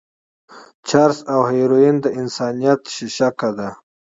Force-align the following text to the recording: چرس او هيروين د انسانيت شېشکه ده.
چرس 0.87 1.17
او 1.33 1.41
هيروين 1.51 1.95
د 2.01 2.05
انسانيت 2.19 2.81
شېشکه 2.95 3.49
ده. 3.57 3.69